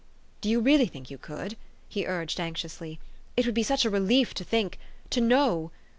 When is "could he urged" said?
1.19-2.39